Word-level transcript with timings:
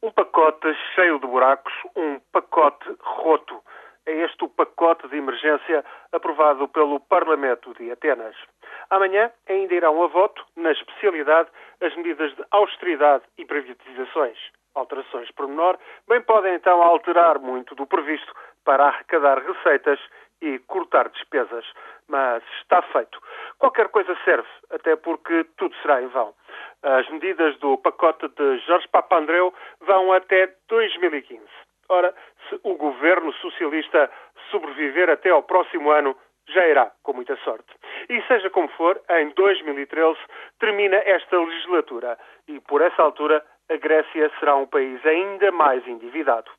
Um 0.00 0.12
pacote 0.12 0.72
cheio 0.94 1.18
de 1.18 1.26
buracos, 1.26 1.72
um 1.96 2.20
pacote 2.32 2.86
roto. 3.00 3.60
É 4.06 4.12
este 4.12 4.44
o 4.44 4.48
pacote 4.48 5.08
de 5.08 5.16
emergência 5.16 5.84
aprovado 6.12 6.68
pelo 6.68 7.00
Parlamento 7.00 7.74
de 7.74 7.90
Atenas. 7.90 8.36
Amanhã 8.90 9.30
ainda 9.48 9.74
irão 9.74 10.00
a 10.02 10.06
voto, 10.06 10.44
na 10.54 10.70
especialidade, 10.70 11.50
as 11.82 11.94
medidas 11.96 12.32
de 12.36 12.44
austeridade 12.52 13.24
e 13.36 13.44
privatizações. 13.44 14.38
Alterações 14.76 15.32
por 15.32 15.48
menor 15.48 15.76
bem 16.08 16.22
podem 16.22 16.54
então 16.54 16.80
alterar 16.80 17.40
muito 17.40 17.74
do 17.74 17.84
previsto 17.84 18.32
para 18.64 18.86
arrecadar 18.86 19.38
receitas 19.38 19.98
e 20.40 20.60
cortar 20.60 21.08
despesas. 21.08 21.64
Mas 22.06 22.42
está 22.60 22.80
feito. 22.82 23.20
Qualquer 23.58 23.88
coisa 23.88 24.16
serve, 24.24 24.48
até 24.70 24.94
porque 24.96 25.44
tudo 25.56 25.74
será 25.82 26.00
em 26.00 26.06
vão. 26.06 26.32
As 26.82 27.08
medidas 27.10 27.58
do 27.58 27.76
pacote 27.76 28.28
de 28.28 28.58
Jorge 28.60 28.86
Papandreou 28.88 29.52
vão 29.88 30.12
até 30.12 30.54
2015. 30.68 31.42
Ora, 31.88 32.14
se 32.48 32.60
o 32.62 32.74
governo 32.74 33.32
socialista 33.32 34.10
sobreviver 34.50 35.08
até 35.08 35.30
ao 35.30 35.42
próximo 35.42 35.90
ano, 35.90 36.14
já 36.46 36.68
irá, 36.68 36.92
com 37.02 37.14
muita 37.14 37.36
sorte. 37.38 37.74
E 38.10 38.22
seja 38.28 38.50
como 38.50 38.68
for, 38.68 39.00
em 39.08 39.30
2013 39.30 40.18
termina 40.60 40.96
esta 40.96 41.38
legislatura 41.40 42.18
e, 42.46 42.60
por 42.60 42.82
essa 42.82 43.02
altura, 43.02 43.42
a 43.70 43.76
Grécia 43.76 44.30
será 44.38 44.56
um 44.56 44.66
país 44.66 45.04
ainda 45.06 45.50
mais 45.50 45.86
endividado. 45.88 46.50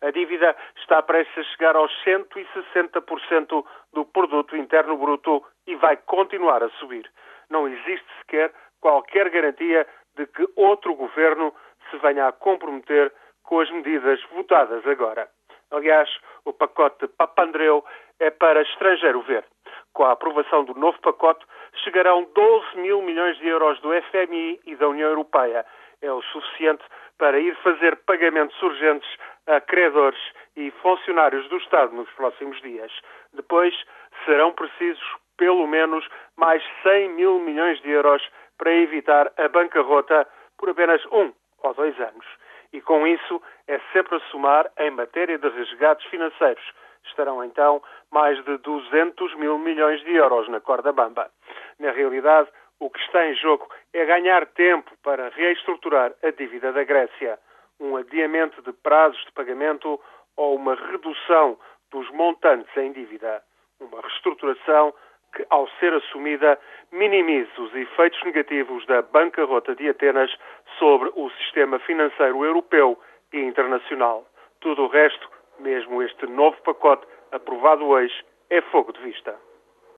A 0.00 0.10
dívida 0.10 0.54
está 0.76 1.02
prestes 1.02 1.38
a 1.38 1.50
chegar 1.50 1.74
aos 1.74 1.92
160% 2.04 3.64
do 3.92 4.04
produto 4.04 4.56
interno 4.56 4.96
bruto 4.96 5.44
e 5.66 5.74
vai 5.74 5.96
continuar 5.96 6.62
a 6.62 6.70
subir. 6.78 7.10
Não 7.50 7.66
existe 7.66 8.06
sequer 8.20 8.52
qualquer 8.80 9.28
garantia 9.30 9.86
de 10.16 10.26
que 10.26 10.46
outro 10.56 10.94
governo 10.94 11.52
se 11.90 11.96
venha 11.98 12.28
a 12.28 12.32
comprometer 12.32 13.12
com 13.42 13.60
as 13.60 13.70
medidas 13.70 14.20
votadas 14.32 14.86
agora. 14.86 15.28
Aliás, 15.70 16.08
o 16.44 16.52
pacote 16.52 17.08
Papandreou 17.08 17.84
é 18.20 18.30
para 18.30 18.62
estrangeiro 18.62 19.20
ver. 19.22 19.44
Com 19.92 20.04
a 20.04 20.12
aprovação 20.12 20.64
do 20.64 20.74
novo 20.74 20.98
pacote, 21.00 21.44
chegarão 21.84 22.28
12 22.34 22.78
mil 22.78 23.02
milhões 23.02 23.36
de 23.38 23.48
euros 23.48 23.80
do 23.80 23.90
FMI 24.10 24.60
e 24.66 24.76
da 24.76 24.88
União 24.88 25.08
Europeia. 25.08 25.64
É 26.02 26.12
o 26.12 26.22
suficiente 26.22 26.84
para 27.18 27.38
ir 27.38 27.56
fazer 27.62 27.96
pagamentos 28.04 28.60
urgentes 28.62 29.08
a 29.46 29.60
credores 29.60 30.20
e 30.56 30.70
funcionários 30.82 31.48
do 31.48 31.56
Estado 31.56 31.94
nos 31.94 32.10
próximos 32.10 32.60
dias. 32.60 32.92
Depois, 33.32 33.74
serão 34.24 34.52
precisos 34.52 35.16
pelo 35.36 35.66
menos 35.66 36.06
mais 36.36 36.62
100 36.82 37.10
mil 37.10 37.38
milhões 37.40 37.80
de 37.80 37.90
euros 37.90 38.22
para 38.58 38.72
evitar 38.72 39.32
a 39.36 39.48
bancarrota 39.48 40.26
por 40.58 40.70
apenas 40.70 41.04
um 41.06 41.32
ou 41.66 41.74
dois 41.74 41.98
anos. 42.00 42.26
E 42.72 42.80
com 42.80 43.06
isso 43.06 43.42
é 43.68 43.80
sempre 43.92 44.16
a 44.16 44.20
somar 44.30 44.70
em 44.78 44.90
matéria 44.90 45.38
de 45.38 45.48
resgates 45.48 46.06
financeiros. 46.06 46.64
Estarão 47.06 47.42
então 47.44 47.82
mais 48.10 48.42
de 48.44 48.58
200 48.58 49.34
mil 49.36 49.58
milhões 49.58 50.00
de 50.02 50.14
euros 50.14 50.48
na 50.48 50.60
corda 50.60 50.92
bamba. 50.92 51.30
Na 51.78 51.92
realidade, 51.92 52.48
o 52.80 52.90
que 52.90 53.00
está 53.00 53.26
em 53.26 53.34
jogo 53.36 53.68
é 53.92 54.04
ganhar 54.04 54.46
tempo 54.46 54.90
para 55.02 55.28
reestruturar 55.30 56.12
a 56.22 56.30
dívida 56.30 56.72
da 56.72 56.84
Grécia. 56.84 57.38
Um 57.80 57.96
adiamento 57.96 58.60
de 58.62 58.72
prazos 58.72 59.22
de 59.24 59.32
pagamento 59.32 60.00
ou 60.36 60.56
uma 60.56 60.74
redução 60.74 61.58
dos 61.90 62.10
montantes 62.10 62.74
em 62.76 62.92
dívida. 62.92 63.42
Uma 63.80 64.00
reestruturação 64.00 64.92
que, 65.36 65.46
ao 65.50 65.68
ser 65.78 65.92
assumida, 65.92 66.58
minimize 66.90 67.50
os 67.58 67.74
efeitos 67.74 68.20
negativos 68.24 68.86
da 68.86 69.02
bancarrota 69.02 69.74
de 69.74 69.88
Atenas 69.88 70.34
sobre 70.78 71.12
o 71.14 71.28
sistema 71.30 71.78
financeiro 71.80 72.42
europeu 72.44 72.98
e 73.32 73.40
internacional. 73.40 74.26
Tudo 74.60 74.84
o 74.84 74.88
resto, 74.88 75.30
mesmo 75.60 76.02
este 76.02 76.26
novo 76.26 76.56
pacote 76.62 77.06
aprovado 77.30 77.86
hoje, 77.86 78.24
é 78.48 78.62
fogo 78.62 78.92
de 78.92 79.00
vista. 79.02 79.36